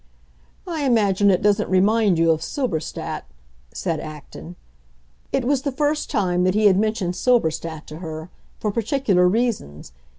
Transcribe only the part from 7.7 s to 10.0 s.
to her, for particular reasons.